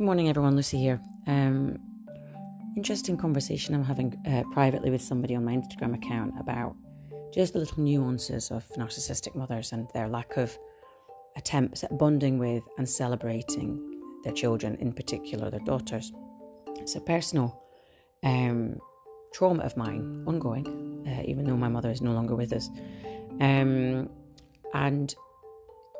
[0.00, 0.56] Good morning, everyone.
[0.56, 0.98] Lucy here.
[1.26, 1.78] Um,
[2.74, 6.74] interesting conversation I'm having uh, privately with somebody on my Instagram account about
[7.34, 10.58] just the little nuances of narcissistic mothers and their lack of
[11.36, 16.14] attempts at bonding with and celebrating their children, in particular their daughters.
[16.76, 17.62] It's a personal
[18.22, 18.80] um,
[19.34, 22.70] trauma of mine, ongoing, uh, even though my mother is no longer with us.
[23.38, 24.08] Um,
[24.72, 25.14] and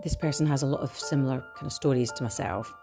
[0.02, 2.74] this person has a lot of similar kind of stories to myself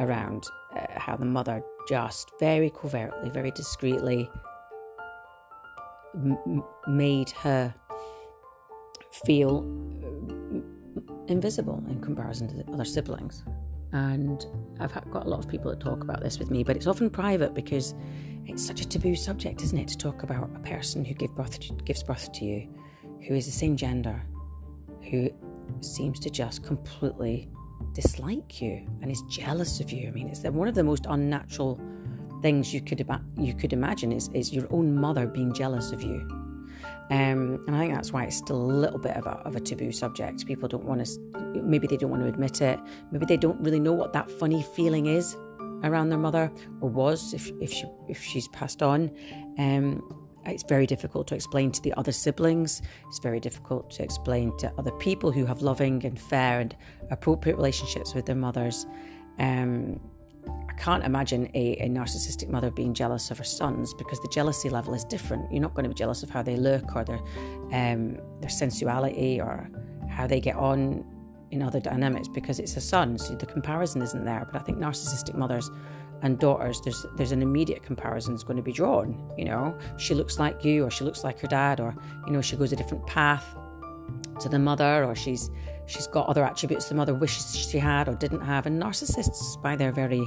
[0.00, 0.46] around
[0.76, 4.30] uh, how the mother just very covertly, very discreetly
[6.14, 7.74] m- made her
[9.24, 9.58] feel
[10.02, 13.44] uh, invisible in comparison to the other siblings.
[13.92, 14.44] And
[14.80, 17.10] I've got a lot of people that talk about this with me, but it's often
[17.10, 17.94] private because
[18.46, 21.60] it's such a taboo subject, isn't it, to talk about a person who give birth
[21.60, 22.68] to, gives birth to you,
[23.28, 24.22] who is the same gender,
[25.10, 25.30] who
[25.80, 27.50] seems to just completely
[27.92, 30.08] dislike you and is jealous of you.
[30.08, 31.80] I mean, it's one of the most unnatural
[32.42, 36.26] things you could you could imagine is, is your own mother being jealous of you.
[37.10, 39.60] Um, and I think that's why it's still a little bit of a, of a
[39.60, 40.46] taboo subject.
[40.46, 42.80] People don't want to, maybe they don't want to admit it.
[43.10, 45.36] Maybe they don't really know what that funny feeling is
[45.84, 46.50] around their mother
[46.80, 49.10] or was if, if, she, if she's passed on.
[49.58, 52.82] Um, it's very difficult to explain to the other siblings.
[53.08, 56.74] It's very difficult to explain to other people who have loving and fair and
[57.10, 58.86] appropriate relationships with their mothers.
[59.38, 60.00] Um,
[60.68, 64.68] I can't imagine a, a, narcissistic mother being jealous of her sons because the jealousy
[64.68, 65.50] level is different.
[65.52, 67.20] You're not going to be jealous of how they look or their
[67.72, 69.70] um, their sensuality or
[70.08, 71.04] how they get on
[71.52, 74.48] in other dynamics because it's a son, so the comparison isn't there.
[74.50, 75.70] But I think narcissistic mothers
[76.22, 79.30] and daughters, there's there's an immediate comparison is going to be drawn.
[79.36, 81.94] You know, she looks like you, or she looks like her dad, or
[82.26, 83.44] you know, she goes a different path
[84.40, 85.50] to the mother, or she's
[85.86, 88.66] she's got other attributes the mother wishes she had or didn't have.
[88.66, 90.26] And narcissists, by their very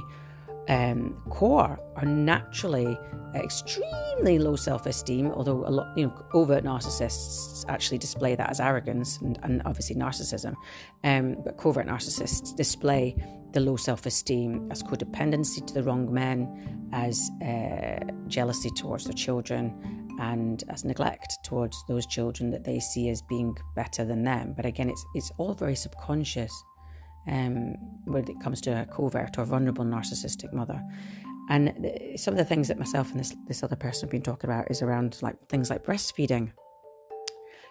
[0.68, 2.98] um, core, are naturally
[3.34, 5.30] extremely low self-esteem.
[5.32, 9.96] Although a lot, you know, overt narcissists actually display that as arrogance and, and obviously
[9.96, 10.54] narcissism,
[11.04, 13.16] um, but covert narcissists display
[13.52, 19.14] the low self esteem, as codependency to the wrong men, as uh, jealousy towards their
[19.14, 24.52] children, and as neglect towards those children that they see as being better than them.
[24.56, 26.52] But again, it's, it's all very subconscious
[27.28, 30.82] um, when it comes to a covert or vulnerable narcissistic mother.
[31.48, 34.50] And some of the things that myself and this, this other person have been talking
[34.50, 36.52] about is around like things like breastfeeding.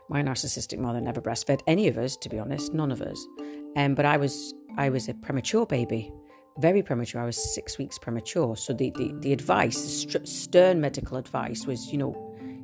[0.09, 3.25] My narcissistic mother never breastfed any of us, to be honest, none of us.
[3.75, 6.11] Um, but I was I was a premature baby,
[6.57, 7.21] very premature.
[7.21, 8.55] I was six weeks premature.
[8.55, 12.13] So the, the, the advice, the stern medical advice was, you know,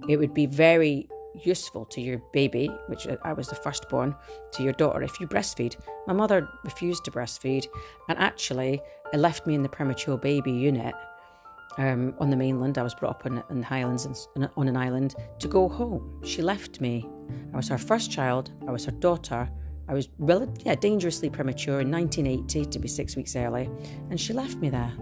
[0.07, 4.15] it would be very useful to your baby, which I was the firstborn,
[4.53, 5.75] to your daughter if you breastfeed.
[6.07, 7.67] My mother refused to breastfeed
[8.09, 8.81] and actually
[9.13, 10.93] left me in the premature baby unit
[11.77, 12.77] um, on the mainland.
[12.77, 14.05] I was brought up in, in the Highlands
[14.35, 16.21] and, on an island to go home.
[16.23, 17.07] She left me.
[17.53, 19.49] I was her first child, I was her daughter,
[19.87, 23.69] I was rel- yeah, dangerously premature in 1980 to be six weeks early,
[24.09, 24.93] and she left me there.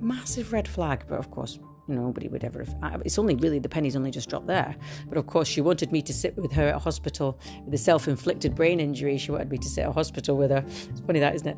[0.00, 3.02] Massive red flag, but of course, nobody would ever have.
[3.04, 4.76] It's only really the pennies only just dropped there.
[5.08, 8.08] But of course, she wanted me to sit with her at hospital with a self
[8.08, 9.18] inflicted brain injury.
[9.18, 10.64] She wanted me to sit at hospital with her.
[10.66, 11.48] It's funny that, isn't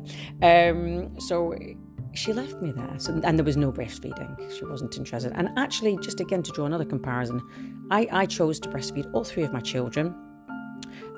[0.41, 0.71] it?
[0.71, 1.55] Um, so
[2.13, 2.95] she left me there.
[2.97, 4.57] So, and there was no breastfeeding.
[4.57, 5.33] She wasn't interested.
[5.35, 7.41] And actually, just again to draw another comparison,
[7.91, 10.15] I, I chose to breastfeed all three of my children.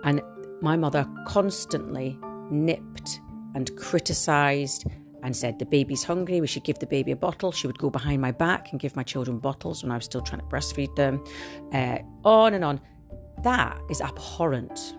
[0.03, 0.22] And
[0.62, 2.18] my mother constantly
[2.50, 3.19] nipped
[3.56, 4.85] and criticised
[5.24, 7.52] and said, The baby's hungry, we should give the baby a bottle.
[7.52, 10.22] She would go behind my back and give my children bottles when I was still
[10.22, 11.24] trying to breastfeed them.
[11.74, 12.80] Uh, on and on.
[13.44, 14.96] That is abhorrent.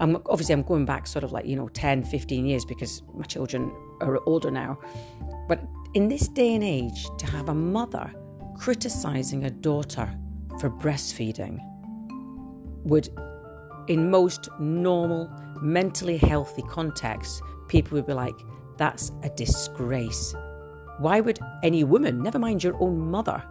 [0.00, 3.24] I'm, obviously, I'm going back sort of like, you know, 10, 15 years because my
[3.24, 4.78] children are older now.
[5.48, 5.62] But
[5.94, 8.12] in this day and age, to have a mother
[8.56, 10.12] criticising a daughter
[10.60, 11.58] for breastfeeding
[12.84, 13.08] would
[13.88, 15.30] in most normal,
[15.60, 18.34] mentally healthy contexts, people would be like,
[18.76, 20.34] that's a disgrace.
[20.98, 23.42] Why would any woman, never mind your own mother,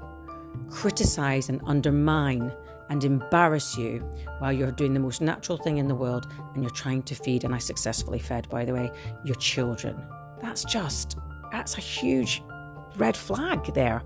[0.69, 2.53] criticize and undermine
[2.89, 3.99] and embarrass you
[4.39, 7.43] while you're doing the most natural thing in the world and you're trying to feed,
[7.43, 8.91] and I successfully fed, by the way,
[9.23, 10.01] your children?
[10.41, 11.17] That's just,
[11.51, 12.43] that's a huge
[12.97, 14.03] red flag there.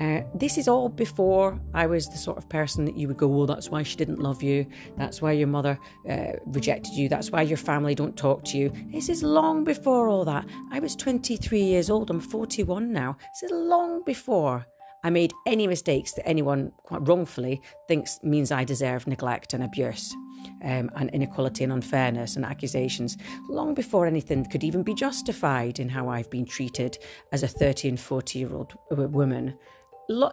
[0.00, 3.28] Uh, this is all before I was the sort of person that you would go,
[3.28, 4.66] well, that's why she didn't love you.
[4.96, 7.08] That's why your mother uh, rejected you.
[7.08, 8.72] That's why your family don't talk to you.
[8.92, 10.46] This is long before all that.
[10.72, 12.10] I was 23 years old.
[12.10, 13.16] I'm 41 now.
[13.34, 14.66] This is long before
[15.04, 20.14] I made any mistakes that anyone quite wrongfully thinks means I deserve neglect and abuse.
[20.62, 23.16] um, and inequality and unfairness and accusations
[23.48, 26.98] long before anything could even be justified in how I've been treated
[27.32, 29.56] as a 30 and 40 year old woman.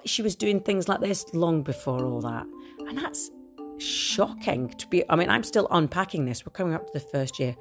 [0.05, 2.45] She was doing things like this long before all that.
[2.87, 3.31] And that's
[3.77, 5.03] shocking to be.
[5.09, 6.45] I mean, I'm still unpacking this.
[6.45, 7.55] We're coming up to the first year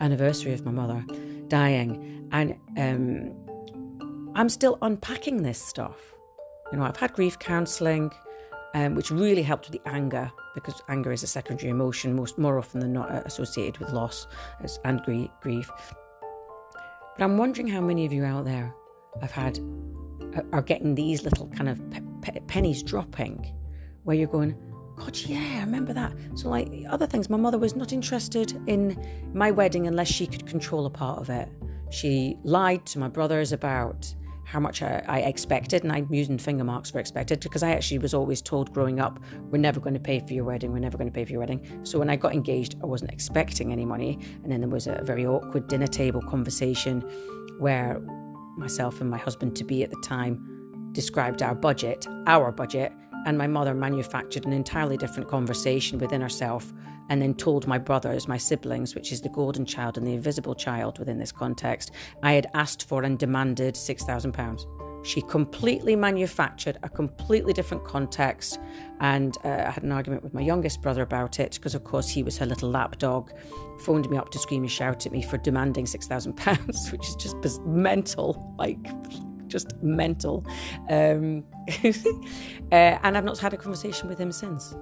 [0.00, 1.04] anniversary of my mother
[1.48, 2.28] dying.
[2.32, 5.98] And um, I'm still unpacking this stuff.
[6.72, 8.10] You know, I've had grief counselling
[8.74, 12.58] um, which really helped with the anger because anger is a secondary emotion, most more
[12.58, 14.26] often than not uh, associated with loss
[14.84, 15.70] and grief.
[17.16, 18.74] But I'm wondering how many of you out there
[19.20, 19.58] have had
[20.52, 21.80] are getting these little kind of
[22.22, 23.54] pe- pennies dropping,
[24.04, 24.54] where you're going,
[24.96, 26.12] God, yeah, I remember that.
[26.34, 28.96] So, like other things, my mother was not interested in
[29.32, 31.48] my wedding unless she could control a part of it.
[31.90, 34.14] She lied to my brothers about
[34.44, 37.98] how much I, I, expected, and I'm using finger marks for expected because I actually
[37.98, 39.18] was always told growing up,
[39.50, 41.40] we're never going to pay for your wedding, we're never going to pay for your
[41.40, 41.80] wedding.
[41.82, 44.18] So when I got engaged, I wasn't expecting any money.
[44.42, 47.00] And then there was a very awkward dinner table conversation
[47.58, 48.00] where
[48.56, 52.92] myself and my husband to be at the time described our budget, our budget,
[53.26, 56.72] and my mother manufactured an entirely different conversation within herself
[57.08, 60.54] and then told my brothers, my siblings, which is the golden child and the invisible
[60.54, 61.90] child within this context,
[62.22, 64.93] I had asked for and demanded £6,000.
[65.04, 68.58] She completely manufactured a completely different context.
[69.00, 72.08] And uh, I had an argument with my youngest brother about it because, of course,
[72.08, 73.30] he was her little lapdog,
[73.80, 77.60] phoned me up to scream and shout at me for demanding £6,000, which is just
[77.62, 78.54] mental.
[78.58, 78.78] Like,
[79.46, 80.44] just mental.
[80.88, 81.44] Um,
[81.84, 84.74] uh, and I've not had a conversation with him since.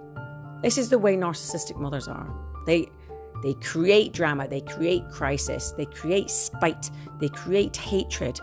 [0.63, 2.33] This is the way narcissistic mothers are.
[2.67, 2.87] They
[3.43, 8.41] they create drama, they create crisis, they create spite, they create hatred.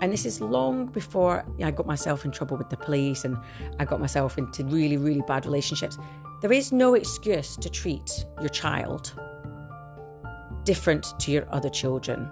[0.00, 3.36] And this is long before I got myself in trouble with the police and
[3.78, 5.98] I got myself into really, really bad relationships.
[6.40, 9.12] There is no excuse to treat your child
[10.64, 12.30] different to your other children.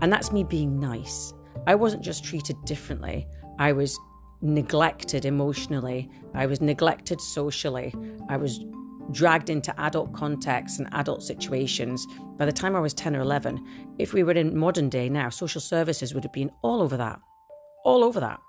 [0.00, 1.32] And that's me being nice.
[1.66, 3.26] I wasn't just treated differently,
[3.58, 3.98] I was
[4.42, 7.94] neglected emotionally, I was neglected socially,
[8.28, 8.60] I was
[9.12, 12.06] dragged into adult contexts and adult situations.
[12.36, 13.64] By the time I was 10 or 11,
[13.98, 17.20] if we were in modern day now, social services would have been all over that.
[17.84, 18.40] All over that.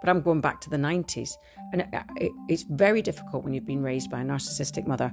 [0.00, 1.30] But I'm going back to the 90s.
[1.72, 1.86] And
[2.48, 5.12] it's very difficult when you've been raised by a narcissistic mother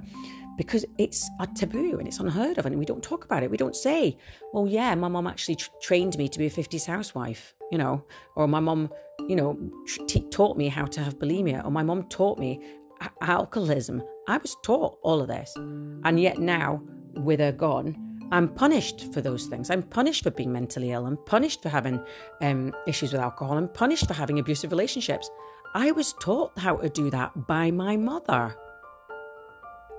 [0.56, 3.50] because it's a taboo and it's unheard of and we don't talk about it.
[3.50, 4.16] We don't say,
[4.52, 8.04] well, yeah, my mom actually trained me to be a 50s housewife, you know,
[8.36, 8.90] or my mom,
[9.28, 9.58] you know,
[10.06, 12.60] t- taught me how to have bulimia, or my mom taught me
[13.20, 14.02] alcoholism.
[14.28, 15.54] I was taught all of this.
[15.56, 16.82] And yet now,
[17.14, 17.96] with her gone,
[18.32, 19.70] I'm punished for those things.
[19.70, 21.06] I'm punished for being mentally ill.
[21.06, 22.04] I'm punished for having
[22.40, 23.56] um, issues with alcohol.
[23.56, 25.30] I'm punished for having abusive relationships.
[25.74, 28.56] I was taught how to do that by my mother.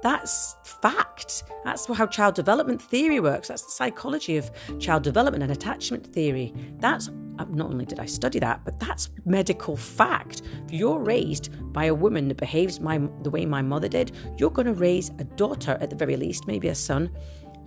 [0.04, 1.44] That's fact.
[1.64, 3.48] That's how child development theory works.
[3.48, 6.54] That's the psychology of child development and attachment theory.
[6.80, 10.42] That's Uh, not only did I study that, but that's medical fact.
[10.66, 14.50] If you're raised by a woman that behaves my, the way my mother did, you're
[14.50, 17.10] going to raise a daughter at the very least, maybe a son,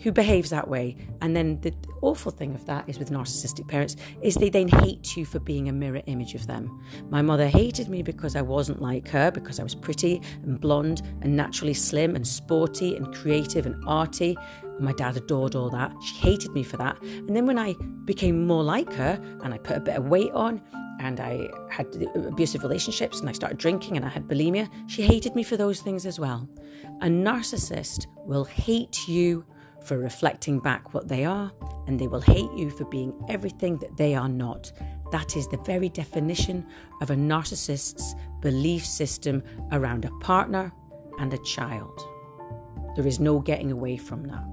[0.00, 0.96] who behaves that way.
[1.20, 5.16] And then the awful thing of that is with narcissistic parents is they then hate
[5.16, 6.82] you for being a mirror image of them.
[7.10, 11.02] My mother hated me because I wasn't like her, because I was pretty and blonde
[11.20, 14.36] and naturally slim and sporty and creative and arty.
[14.78, 15.94] My dad adored all that.
[16.02, 17.00] She hated me for that.
[17.02, 17.74] And then when I
[18.06, 20.62] became more like her and I put a bit of weight on
[21.00, 25.34] and I had abusive relationships and I started drinking and I had bulimia, she hated
[25.34, 26.48] me for those things as well.
[27.02, 29.44] A narcissist will hate you
[29.84, 31.52] for reflecting back what they are,
[31.86, 34.72] and they will hate you for being everything that they are not.
[35.12, 36.66] That is the very definition
[37.00, 40.72] of a narcissist's belief system around a partner
[41.18, 42.00] and a child.
[42.96, 44.44] There is no getting away from that.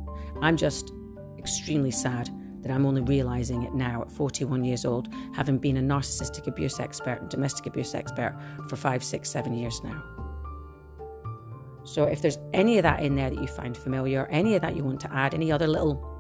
[0.42, 0.92] I'm just
[1.38, 2.30] extremely sad
[2.62, 6.80] that I'm only realizing it now at 41 years old, having been a narcissistic abuse
[6.80, 10.04] expert and domestic abuse expert for five, six, seven years now.
[11.88, 14.76] So if there's any of that in there that you find familiar, any of that
[14.76, 16.14] you want to add, any other little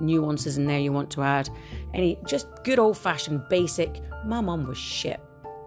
[0.00, 1.50] nuances in there you want to add,
[1.92, 5.20] any just good old fashioned basic, my mum was shit.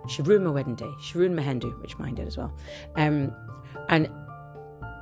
[0.08, 0.90] She ruined my wedding day.
[1.02, 2.58] She ruined my hen do, which mine did as well.
[2.96, 3.36] Um,
[3.90, 4.10] and,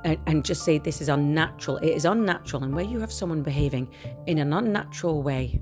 [0.04, 1.76] and and just say this is unnatural.
[1.78, 3.88] It is unnatural, and where you have someone behaving
[4.26, 5.60] in an unnatural way,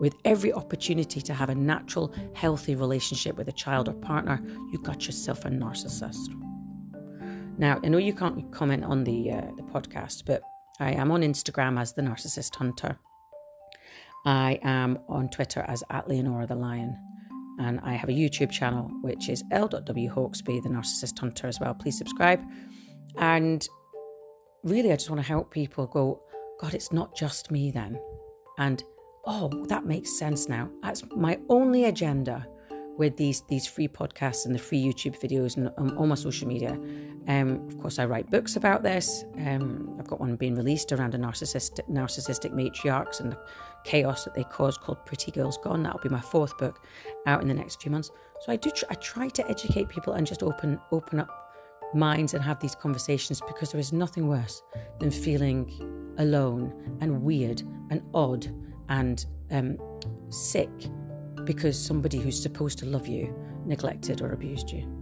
[0.00, 4.78] with every opportunity to have a natural, healthy relationship with a child or partner, you
[4.78, 6.28] got yourself a narcissist.
[7.56, 10.42] Now, I know you can't comment on the uh, the podcast, but
[10.80, 12.98] I am on Instagram as the Narcissist Hunter.
[14.26, 16.96] I am on Twitter as at Leonora the Lion,
[17.60, 21.74] and I have a YouTube channel which is l.w Hawksby the Narcissist Hunter as well.
[21.74, 22.42] Please subscribe,
[23.18, 23.66] and
[24.64, 26.22] really, I just want to help people go,
[26.60, 28.00] God, it's not just me then.
[28.58, 28.82] And
[29.26, 30.70] oh, that makes sense now.
[30.82, 32.46] That's my only agenda
[32.96, 36.46] with these these free podcasts and the free YouTube videos and um, all my social
[36.46, 36.78] media.
[37.26, 39.24] Um, of course, I write books about this.
[39.38, 43.38] Um, I've got one being released around a narcissistic narcissistic matriarchs and the
[43.84, 45.82] chaos that they cause called Pretty Girls Gone.
[45.82, 46.84] That'll be my fourth book
[47.26, 48.10] out in the next few months.
[48.40, 51.28] So I do tr- I try to educate people and just open open up
[51.94, 54.62] minds and have these conversations because there is nothing worse
[54.98, 55.70] than feeling
[56.18, 58.46] alone and weird and odd
[58.88, 59.78] and um,
[60.28, 60.70] sick
[61.44, 63.34] because somebody who's supposed to love you
[63.66, 64.93] neglected or abused you.